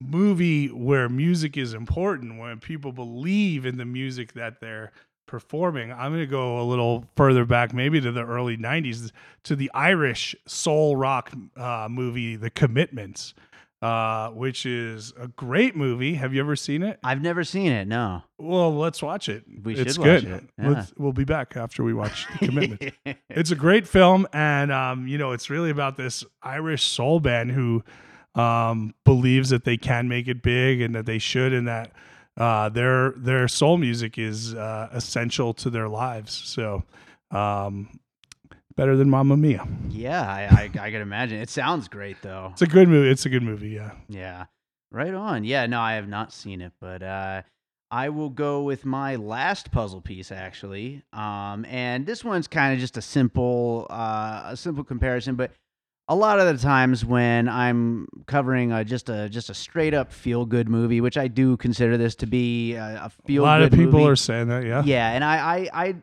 [0.00, 4.92] movie where music is important, when people believe in the music that they're
[5.30, 5.92] performing.
[5.92, 9.12] I'm going to go a little further back, maybe to the early 90s,
[9.44, 13.34] to the Irish soul rock uh, movie, The Commitments,
[13.80, 16.14] uh, which is a great movie.
[16.14, 16.98] Have you ever seen it?
[17.04, 17.86] I've never seen it.
[17.86, 18.22] No.
[18.38, 19.44] Well, let's watch it.
[19.62, 20.24] We it's should watch good.
[20.24, 20.86] it, yeah.
[20.98, 22.96] We'll be back after we watch The Commitments.
[23.30, 27.52] it's a great film, and um, you know, it's really about this Irish soul band
[27.52, 27.84] who
[28.34, 31.92] um, believes that they can make it big and that they should, and that
[32.36, 36.32] uh, their their soul music is uh, essential to their lives.
[36.32, 36.84] So,
[37.30, 38.00] um,
[38.76, 39.66] better than Mamma Mia.
[39.88, 40.42] yeah, I,
[40.78, 41.40] I I can imagine.
[41.40, 42.50] It sounds great though.
[42.52, 43.08] It's a good movie.
[43.10, 43.70] It's a good movie.
[43.70, 43.92] Yeah.
[44.08, 44.46] Yeah.
[44.92, 45.44] Right on.
[45.44, 47.42] Yeah, no, I have not seen it, but uh
[47.92, 51.02] I will go with my last puzzle piece actually.
[51.12, 55.52] Um and this one's kind of just a simple uh a simple comparison, but
[56.10, 60.12] a lot of the times when I'm covering a, just a just a straight up
[60.12, 63.48] feel good movie, which I do consider this to be a, a feel good.
[63.48, 64.64] a lot of people movie, are saying that.
[64.64, 64.82] Yeah.
[64.84, 65.96] yeah, and I, I, I,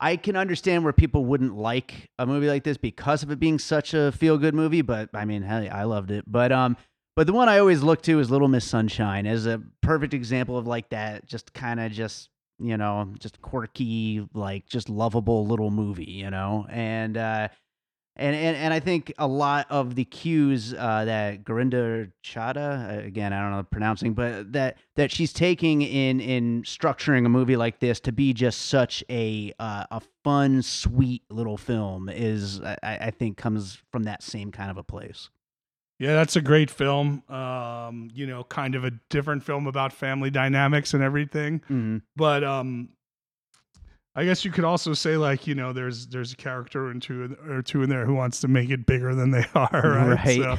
[0.00, 3.58] I can understand where people wouldn't like a movie like this because of it being
[3.58, 4.82] such a feel good movie.
[4.82, 6.24] But I mean, hey, I loved it.
[6.26, 6.76] But um,
[7.16, 10.58] but the one I always look to is Little Miss Sunshine as a perfect example
[10.58, 15.70] of like that, just kind of just you know, just quirky, like just lovable little
[15.70, 17.48] movie, you know, and uh.
[18.16, 23.04] And, and and I think a lot of the cues uh, that Gorinda Chadha, uh,
[23.04, 27.28] again I don't know the pronouncing, but that that she's taking in in structuring a
[27.28, 32.60] movie like this to be just such a uh, a fun, sweet little film is
[32.60, 35.30] I, I think comes from that same kind of a place.
[35.98, 37.22] Yeah, that's a great film.
[37.28, 41.60] Um, you know, kind of a different film about family dynamics and everything.
[41.60, 41.98] Mm-hmm.
[42.14, 42.90] But um
[44.16, 47.36] I guess you could also say like, you know, there's there's a character or two
[47.48, 50.58] or two in there who wants to make it bigger than they are, right?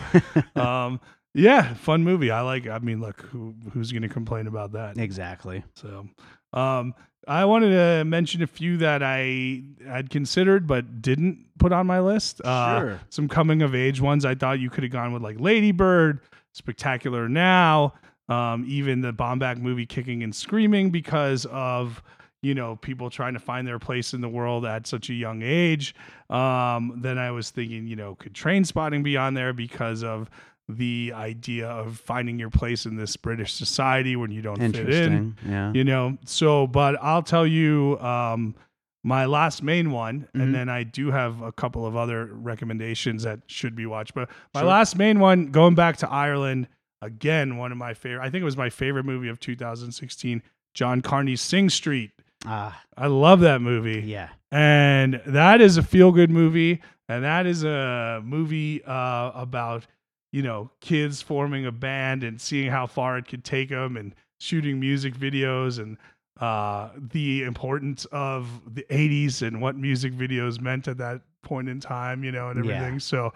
[0.55, 0.99] So, um
[1.33, 2.31] yeah, fun movie.
[2.31, 4.97] I like I mean, look, who who's going to complain about that?
[4.97, 5.63] exactly.
[5.75, 6.07] So,
[6.53, 6.93] um,
[7.27, 11.99] I wanted to mention a few that I had considered but didn't put on my
[11.99, 12.39] list.
[12.43, 12.99] Uh, Sure.
[13.09, 14.25] Some coming of age ones.
[14.25, 16.19] I thought you could have gone with like Lady Bird,
[16.53, 17.93] Spectacular Now,
[18.29, 22.01] um, even the Baumbach movie Kicking and Screaming because of
[22.45, 25.41] you know people trying to find their place in the world at such a young
[25.41, 25.95] age.
[26.29, 30.29] Um, then I was thinking, you know, could Trainspotting be on there because of
[30.67, 35.35] the idea of finding your place in this British society when you don't fit in
[35.47, 35.71] Yeah.
[35.75, 38.55] you know so but i'll tell you um
[39.03, 40.41] my last main one Mhm.
[40.41, 44.27] and then i do have a couple of other recommendations that should be watched but
[44.55, 44.69] my Sure.
[44.69, 46.67] last main one going back to ireland
[46.99, 50.41] again one of my favorite i think it was my favorite movie of 2016
[50.73, 52.09] john carney's sing street
[52.47, 54.29] Ah, i love that movie yeah.
[54.51, 59.85] and that is a feel good movie and that is a movie uh, about
[60.31, 64.13] you know kids forming a band and seeing how far it could take them and
[64.39, 65.97] shooting music videos and
[66.41, 71.79] uh, the importance of the 80s and what music videos meant at that point in
[71.79, 72.73] time you know and Yeah.
[72.73, 73.33] everything so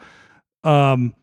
[0.63, 1.13] um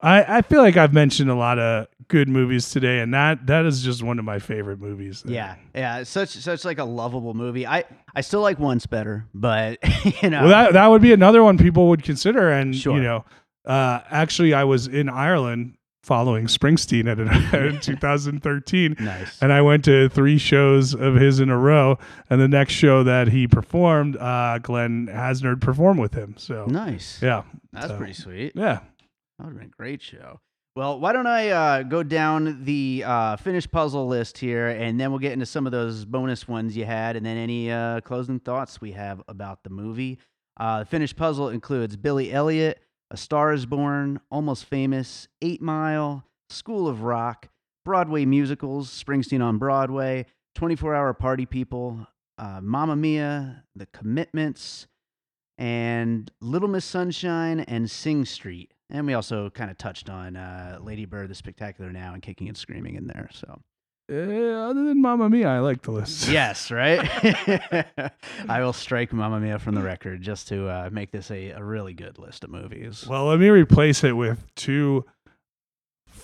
[0.00, 3.66] I, I feel like I've mentioned a lot of good movies today, and that that
[3.66, 5.22] is just one of my favorite movies.
[5.26, 7.66] Yeah, yeah, such such like a lovable movie.
[7.66, 7.84] I
[8.14, 9.78] I still like Once better, but
[10.22, 12.96] you know, Well, that that would be another one people would consider, and Sure.
[12.96, 13.24] you know,
[13.66, 17.28] uh, actually, I was in Ireland following Springsteen at an,
[17.74, 19.42] in 2013, nice.
[19.42, 21.98] and I went to three shows of his in a row.
[22.30, 26.34] And the next show that he performed, uh, Glen Hansard performed with him.
[26.38, 27.18] So Nice.
[27.20, 27.42] yeah,
[27.74, 28.52] That's so- pretty sweet.
[28.54, 28.78] yeah.
[29.38, 30.40] That would have been a great show.
[30.74, 35.10] Well, why don't I uh, go down the uh, finished puzzle list here, and then
[35.10, 38.38] we'll get into some of those bonus ones you had, and then any uh, closing
[38.38, 40.18] thoughts we have about the movie.
[40.58, 46.24] Uh, the finished puzzle includes Billy Elliot, A Star Is Born, Almost Famous, Eight Mile,
[46.48, 47.48] School of Rock,
[47.84, 52.06] Broadway musicals, Springsteen on Broadway, 24 Hour Party People,
[52.38, 54.86] uh, Mamma Mia, The Commitments,
[55.56, 58.74] and Little Miss Sunshine and Sing Street.
[58.90, 62.48] And we also kind of touched on uh, Lady Bird, The Spectacular Now, and Kicking
[62.48, 63.28] and Screaming in there.
[63.32, 63.60] So
[64.10, 64.14] Uh,
[64.70, 66.28] other than Mamma Mia, I like the list.
[66.28, 67.00] yes, right.
[68.48, 71.62] I will strike Mamma Mia from the record just to uh, make this a, a
[71.62, 73.06] really good list of movies.
[73.06, 75.04] Well, let me replace it with two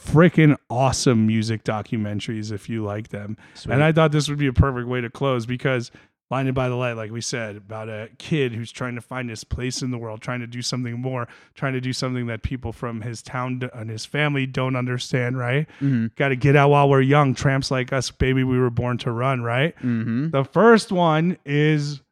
[0.07, 3.37] freaking awesome music documentaries if you like them.
[3.55, 3.75] Sweet.
[3.75, 5.91] And I thought this would be a perfect way to close because
[6.35, 9.45] Blinded by the Light, like we said, about a kid who's trying to find his
[9.45, 12.73] place in the world, trying to do something more, trying to do something that people
[12.73, 15.69] from his town and his family don't understand, right?
[15.81, 16.13] Mhm.
[16.17, 17.37] Got to get out while we're young.
[17.37, 19.77] Tramps like us, baby, we were born to run, right?
[19.81, 20.33] Mhm.
[20.33, 22.03] The first one is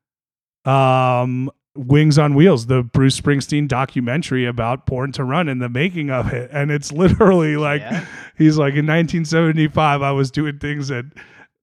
[0.65, 6.11] um Wings on Wheels, the Bruce Springsteen documentary about Born to Run and the making
[6.11, 6.49] of it.
[6.53, 8.05] And it's literally like Yeah.
[8.39, 11.07] he's like in 1975 I was doing things that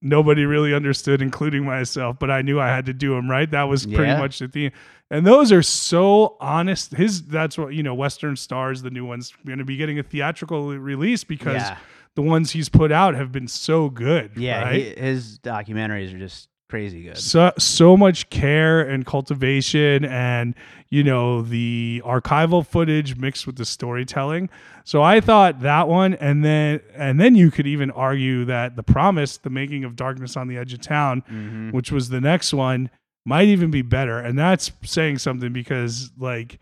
[0.01, 2.17] nobody really understood, including myself.
[2.19, 3.49] But I knew I had to do them right.
[3.51, 4.19] That was pretty Yeah.
[4.19, 4.71] much the theme.
[5.12, 6.93] And those are so honest.
[6.95, 7.95] His that's what you know.
[7.95, 11.77] Western Stars, the new ones, going to be getting a theatrical release because Yeah.
[12.15, 14.31] the ones he's put out have been so good.
[14.35, 14.75] Yeah, right?
[14.97, 17.17] he, his documentaries are just crazy good.
[17.17, 20.53] so so much care and cultivation and
[20.91, 24.49] you know the archival footage mixed with the storytelling
[24.84, 28.82] so i thought that one and then and then you could even argue that the
[28.84, 31.71] promise the making of darkness on the edge of town Mhm.
[31.73, 32.89] which was the next one
[33.25, 36.58] might even be better and that's saying something because like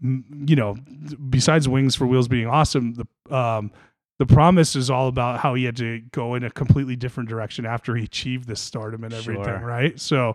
[0.00, 0.76] you know
[1.28, 3.70] besides wings for wheels being awesome the um
[4.18, 7.64] the promise is all about how he had to go in a completely different direction
[7.64, 9.58] after he achieved this stardom and everything Sure.
[9.60, 10.34] right so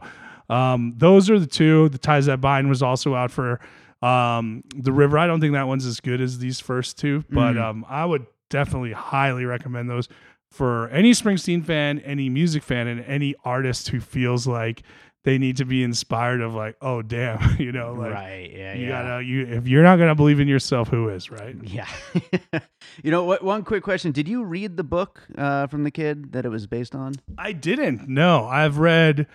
[0.49, 3.59] um those are the two the ties that bind was also out for
[4.01, 7.53] um the river i don't think that one's as good as these first two but
[7.55, 7.61] Mhm.
[7.63, 10.07] um i would definitely highly recommend those
[10.51, 14.83] for any Springsteen fan, any music fan, and any artist who feels like
[15.23, 18.51] they need to be inspired of like, oh damn, you know, like right.
[18.55, 18.73] Yeah.
[18.75, 18.89] you yeah.
[19.01, 21.55] gotta you if you're not gonna believe in yourself, who is, right?
[21.63, 21.87] Yeah.
[23.03, 23.43] you know what?
[23.43, 26.67] One quick question: Did you read the book uh, from the kid that it was
[26.67, 27.13] based on?
[27.35, 28.07] I didn't.
[28.07, 29.25] No, I've read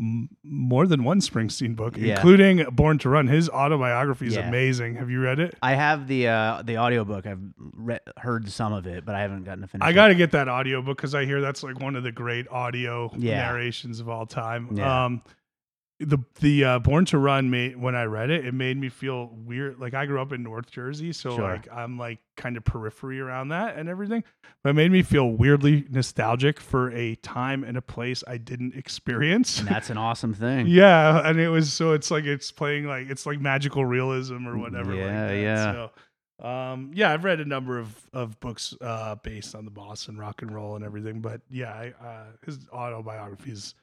[0.00, 2.14] m- more than one Springsteen book, Yeah.
[2.14, 3.26] including Born to Run.
[3.28, 4.48] His autobiography is Yeah.
[4.48, 4.94] amazing.
[4.96, 5.54] Have you read it?
[5.62, 7.26] I have the uh, the audiobook.
[7.26, 9.86] I've re- heard some of it, but I haven't gotten to finish.
[9.86, 12.12] I got to get that audio book because I hear that's like one of the
[12.12, 13.46] great audio Yeah.
[13.46, 14.68] narrations of all time.
[14.72, 15.04] Yeah.
[15.04, 15.22] Um,
[16.00, 19.26] the the uh, Born to Run made when I read it, it made me feel
[19.32, 19.78] weird.
[19.78, 21.44] Like I grew up in North Jersey, so Sure.
[21.52, 24.24] like I'm like kind of periphery around that and everything.
[24.64, 28.74] But it made me feel weirdly nostalgic for a time and a place I didn't
[28.74, 29.58] experience.
[29.60, 30.66] And that's an awesome thing.
[30.80, 34.56] Yeah, and it was so it's like it's playing like it's like magical realism or
[34.58, 34.90] whatever.
[34.92, 35.34] like Yeah, that.
[35.40, 35.72] yeah.
[35.72, 35.90] So,
[36.48, 40.40] um, yeah, I've read a number of of books uh, based on the Boston rock
[40.40, 43.74] and roll and everything, but yeah, I, uh, his autobiography is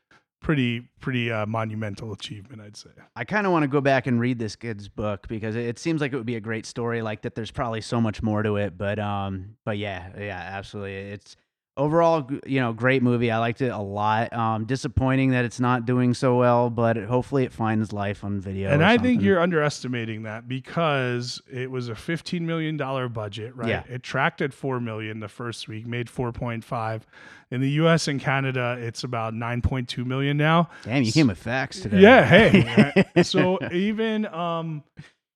[0.42, 2.90] pretty pretty uh, monumental achievement, I'd say.
[3.16, 5.80] I kind of want to go back and read this kid's book because it, it
[5.80, 7.02] seems like it would be a great story.
[7.02, 8.78] Like that, there's probably so much more to it.
[8.78, 10.96] But um, but yeah, yeah, absolutely.
[10.96, 11.36] It's
[11.78, 13.32] overall, you know, great movie.
[13.32, 14.34] I liked it a lot.
[14.34, 18.72] Um, disappointing that it's not doing so well, but hopefully it finds life on video.
[18.72, 23.70] and I think you're underestimating that because it was a 15 million dollar budget, right?
[23.70, 23.84] Yeah.
[23.88, 27.02] It tracked at 4 million the first week, made 4.5.
[27.50, 30.70] In the US and Canada, it's about 9.2 million now.
[30.84, 32.00] Damn, you came with facts today.
[32.02, 33.06] Yeah, hey.
[33.24, 34.84] so even um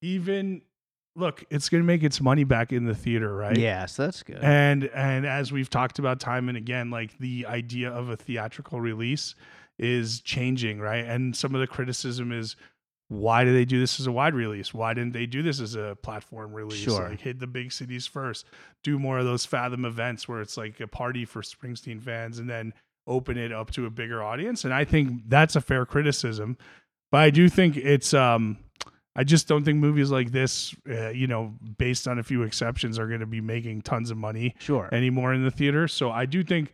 [0.02, 0.62] even
[1.16, 3.58] look, it's going to make its money back in the theater, right?
[3.58, 4.40] yeah, so that's good.
[4.42, 8.80] And and as we've talked about time and again, like the idea of a theatrical
[8.82, 9.36] release
[9.78, 11.06] is changing, right?
[11.06, 12.56] And some of the criticism is
[13.08, 14.74] why do they do this as a wide release?
[14.74, 16.80] Why didn't they do this as a platform release?
[16.80, 17.10] Sure.
[17.10, 18.46] Like hit the big cities first.
[18.84, 22.50] Do more of those Fathom events where it's like a party for Springsteen fans and
[22.50, 22.74] then
[23.08, 24.64] open it up to a bigger audience.
[24.64, 26.58] And I think that's a fair criticism.
[27.12, 28.58] But I do think it's um
[29.16, 32.98] I just don't think movies like this, uh, you know, based on a few exceptions,
[32.98, 34.90] are going to be making tons of money sure.
[34.92, 35.88] anymore in the theater.
[35.88, 36.74] So I do think,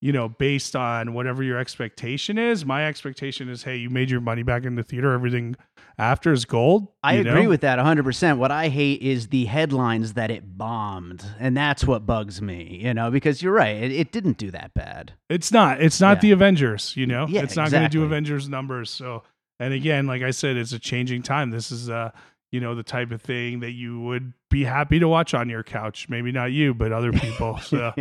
[0.00, 4.20] you know, based on whatever your expectation is, my expectation is, hey, you made your
[4.20, 5.12] money back in the theater.
[5.12, 5.56] Everything
[5.96, 6.88] after is gold.
[7.02, 7.48] I agree know?
[7.48, 8.36] with that 100%.
[8.36, 11.24] What I hate is the headlines that it bombed.
[11.40, 13.76] And that's what bugs me, you know, because you're right.
[13.76, 15.14] It, it didn't do that bad.
[15.28, 15.80] It's not.
[15.82, 16.20] It's not Yeah.
[16.20, 16.94] the Avengers.
[16.96, 18.04] You know, Yeah, it's not going to do.
[18.04, 18.90] Avengers numbers.
[18.90, 19.24] So,
[19.58, 21.50] and again, like I said, it's a changing time.
[21.50, 22.10] This is uh
[22.50, 25.62] you know the type of thing that you would be happy to watch on your
[25.62, 26.08] couch.
[26.08, 27.58] Maybe not you, but other people.
[27.68, 27.92] So.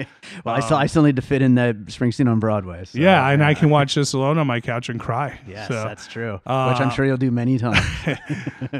[0.46, 2.86] well, I still I still need to fit in the Springsteen on Broadway.
[2.86, 5.40] so, Um, yeah, and I can watch this alone on my couch and cry.
[5.46, 6.34] Yes, so, that's true.
[6.34, 7.86] Which I'm uh, sure you'll do many times.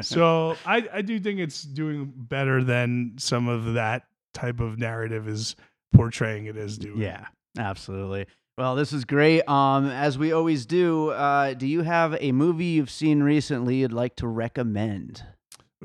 [0.02, 5.28] so I, I do think it's doing better than some of that type of narrative
[5.28, 5.56] is
[5.92, 7.00] portraying it as doing.
[7.00, 7.26] yeah,
[7.58, 8.26] absolutely.
[8.58, 9.48] Well, this is great.
[9.48, 13.92] Um, as we always do, uh, do you have a movie you've seen recently you'd
[13.92, 15.22] like to recommend?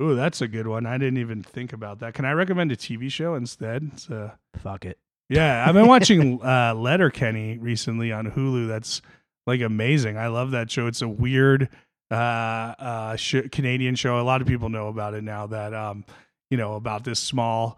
[0.02, 0.88] Ooh, that's a good one.
[0.88, 2.16] I didn't even think about that.
[2.16, 3.92] Can I recommend a TV show instead?
[3.94, 4.98] It's, uh, Fuck it.
[5.30, 8.68] yeah, I've been watching uh, Letterkenny recently on Hulu.
[8.68, 9.04] That's
[9.46, 10.18] like amazing.
[10.18, 10.88] I love that show.
[10.88, 11.70] It's a weird
[12.10, 14.20] uh, uh, sh- Canadian show.
[14.20, 15.46] A lot of people know about it now.
[15.46, 16.06] That um,
[16.50, 17.78] you know about this small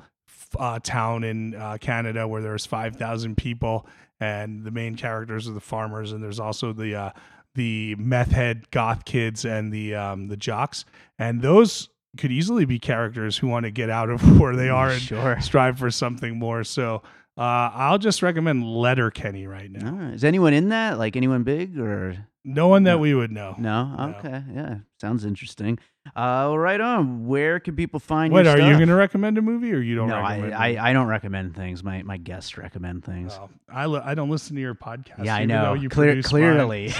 [0.57, 3.85] uh, town in uh, Canada where there's five thousand people,
[4.19, 7.09] and the main characters are the farmers, and there's also the uh,
[7.55, 10.85] the meth head goth kids and the um, the jocks,
[11.19, 14.89] and those could easily be characters who want to get out of where they are
[14.89, 15.39] and Sure.
[15.41, 16.63] strive for something more.
[16.63, 17.01] So
[17.37, 17.41] uh,
[17.73, 19.97] I'll just recommend Letterkenny right now.
[20.01, 20.97] Ah, is anyone in that?
[20.97, 22.15] Like anyone big or?
[22.47, 23.55] No one that we would know.
[23.57, 23.85] No?
[23.95, 24.15] No.
[24.19, 24.43] Okay.
[24.53, 24.75] Yeah.
[25.01, 25.77] Sounds interesting.
[26.09, 27.25] Uh, well, right on.
[27.25, 28.77] Where can people find What your are you stuff?
[28.77, 30.07] going to recommend a movie or you don't?
[30.07, 30.81] No, I, recommend I, movies?
[30.83, 31.83] I don't recommend things.
[31.83, 33.33] My my guests recommend things.
[33.41, 35.25] Oh, I li- I don't listen to your podcast.
[35.25, 35.73] yeah, I even though know.
[35.73, 36.41] You Clear, produce mine.
[36.43, 36.93] clearly.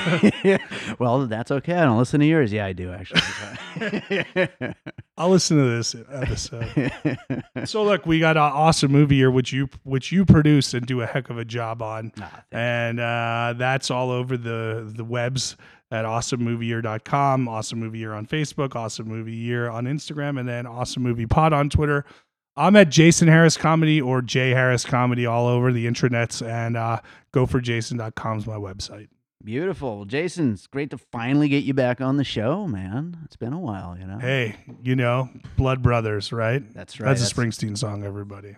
[1.00, 1.74] well, that's okay.
[1.76, 2.52] I don't listen to yours.
[2.52, 3.22] Yeah, I do actually.
[5.18, 6.92] I'll listen to this episode.
[7.66, 11.02] so look, we got an awesome movie here, which you which you produce and do
[11.02, 15.06] a heck of a job on, Nah, and uh, that's all over the the
[15.36, 15.58] webs
[15.92, 21.04] at awesomemovieyear.com, awesome movie year on Facebook, awesome movie year on Instagram, and then awesome
[21.04, 22.06] movie pod on Twitter.
[22.58, 27.02] I'm at Jason Harris Comedy or J Harris Comedy all over the intranets, and uh,
[27.34, 29.10] goforjason.com is my website.
[29.44, 30.06] Beautiful.
[30.06, 33.20] Jason, it's great to finally get you back on the show, man.
[33.26, 34.18] It's been a while, you know?
[34.18, 36.64] Hey, you know, Blood Brothers, right?
[36.74, 37.10] That's right.
[37.10, 38.56] That's a Springsteen song, everybody.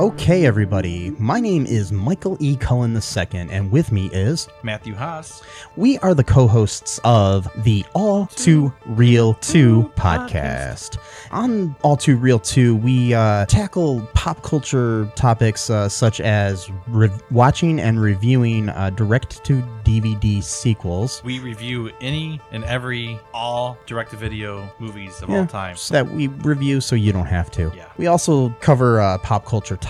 [0.00, 1.10] Okay, everybody.
[1.18, 2.54] My name is Michael E.
[2.54, 5.42] Cullen II, and with me is Matthew Haas.
[5.74, 10.98] we are the co-hosts of the All Too Real 2 podcast.
[11.32, 17.10] On All Too Real 2, we uh, tackle pop culture topics uh, such as re-
[17.32, 21.24] watching and reviewing uh, direct-to-DVD sequels.
[21.24, 25.74] We review any and every all direct-to-video movies of Yeah, all time.
[25.74, 27.72] so that we review so you don't have to.
[27.74, 27.86] Yeah.
[27.96, 29.87] We also cover uh, pop culture topics,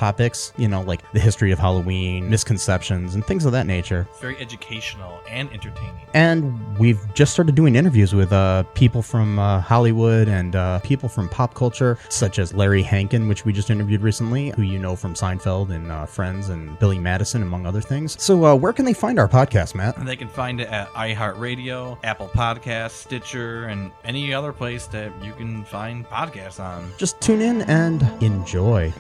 [0.57, 4.07] you know, like the history of Halloween, misconceptions, and things of that nature.
[4.11, 5.95] It's very educational and entertaining.
[6.15, 11.09] And we've just started doing interviews with uh, people from uh, Hollywood and uh, people
[11.09, 14.97] from pop culture, such as Larry Hankin, which we just interviewed recently, who you know
[14.97, 18.21] from Seinfeld and uh, Friends, and Billy Madison, among other things.
[18.23, 20.03] So, uh, where can they find our podcast, Matt?
[20.05, 25.33] They can find it at iHeartRadio, Apple Podcasts, Stitcher, and any other place that you
[25.35, 26.91] can find podcasts on.
[26.99, 28.93] Just tune in and enjoy.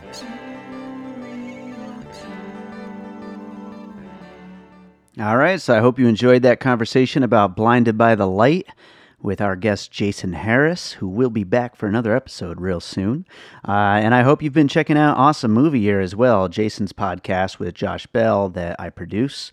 [5.21, 8.69] All right, so I hope you enjoyed that conversation about Blinded by the Light
[9.21, 13.27] with our guest Jason Harris, who will be back for another episode real soon.
[13.67, 17.59] Uh, and I hope you've been checking out Awesome Movie Year as well, Jason's podcast
[17.59, 19.51] with Josh Bell that I produce.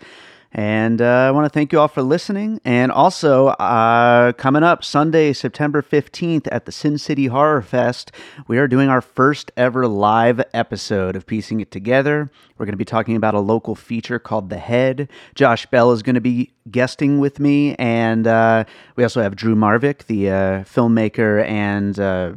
[0.58, 2.62] And uh, I want to thank you all for listening.
[2.64, 8.14] And also, uh, coming up Sunday, September 15th at the Sin City Horror Fest,
[8.48, 12.32] we are doing our first ever live episode of Piecing It Together.
[12.58, 15.10] We're going to be talking about a local feature called The Head.
[15.36, 17.76] Josh Bell is going to be guesting with me.
[17.76, 18.64] And uh,
[18.96, 20.34] we also have Drew Marvick, the uh,
[20.64, 22.32] filmmaker and uh,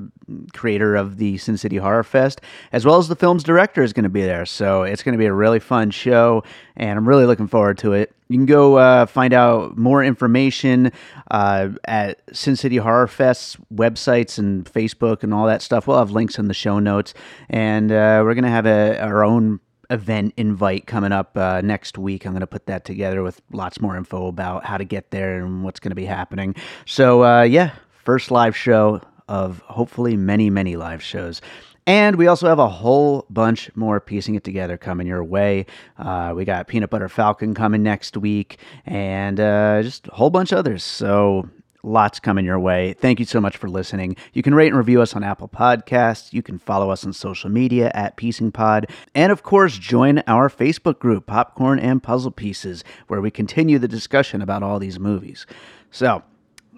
[0.52, 2.40] creator of the Sin City Horror Fest,
[2.72, 4.46] as well as the film's director is going to be there.
[4.46, 6.44] So it's going to be a really fun show,
[6.76, 8.14] and I'm really looking forward to it.
[8.28, 10.92] You can go uh, find out more information
[11.30, 15.86] uh, at Sin City Horror Fest's websites and Facebook and all that stuff.
[15.86, 17.14] We'll have links in the show notes,
[17.48, 19.60] and uh, we're going to have a, our own
[19.90, 22.26] event invite coming up uh, next week.
[22.26, 25.38] I'm going to put that together with lots more info about how to get there
[25.38, 26.54] and what's going to be happening.
[26.84, 27.72] So, uh, yeah,
[28.04, 31.40] first live show of hopefully many, many live shows.
[31.86, 35.64] And we also have a whole bunch more piecing it together coming your way.
[35.98, 40.52] Uh, we got Peanut Butter Falcon coming next week, and uh, just a whole bunch
[40.52, 40.84] others.
[40.84, 41.48] So
[41.82, 42.92] lots coming your way.
[42.92, 44.16] Thank you so much for listening.
[44.32, 46.32] You can rate and review us on Apple Podcasts.
[46.32, 48.90] You can follow us on social media at Piecing Pod.
[49.14, 53.88] And of course, join our Facebook group, Popcorn and Puzzle Pieces, where we continue the
[53.88, 55.46] discussion about all these movies.
[55.90, 56.22] So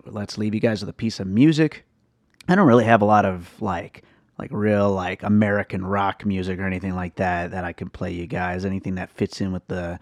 [0.04, 1.84] let's leave you guys with a piece of music.
[2.50, 4.02] I don't really have a lot of like
[4.36, 8.26] like real like American rock music or anything like that that I can play you
[8.26, 8.64] guys.
[8.64, 10.00] Anything that fits in with the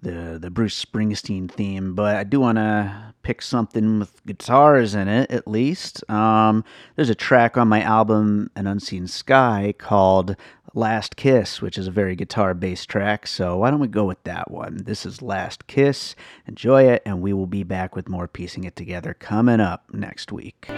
[0.00, 5.08] the the Bruce Springsteen theme, but I do want to pick something with guitars in
[5.08, 6.08] it at least.
[6.10, 6.64] Um,
[6.96, 10.36] there's a track on my album An Unseen Sky called
[10.72, 13.26] Last Kiss, which is a very guitar based track.
[13.26, 14.78] So why don't we go with that one?
[14.84, 16.16] This is Last Kiss.
[16.46, 20.32] Enjoy it, and we will be back with more piecing it together coming up next
[20.32, 20.70] week.